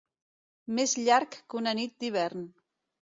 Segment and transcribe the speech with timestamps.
[0.79, 2.47] Més llarg que una nit d'hivern.